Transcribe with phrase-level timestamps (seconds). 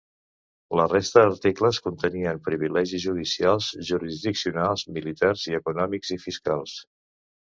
[0.79, 6.75] La resta d'articles contenien Privilegis judicials, jurisdiccionals, militars i econòmics i fiscals.